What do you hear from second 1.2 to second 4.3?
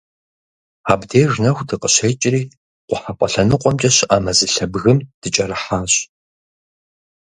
нэху дыкъыщекIри, къухьэпIэ лъэныкъуэмкIэ щыIэ